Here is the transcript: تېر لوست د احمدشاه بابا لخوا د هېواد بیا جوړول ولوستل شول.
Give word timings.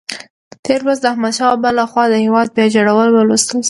تېر 0.65 0.79
لوست 0.85 1.01
د 1.03 1.05
احمدشاه 1.13 1.51
بابا 1.53 1.69
لخوا 1.79 2.03
د 2.09 2.15
هېواد 2.25 2.47
بیا 2.55 2.65
جوړول 2.75 3.09
ولوستل 3.11 3.49
شول. 3.55 3.59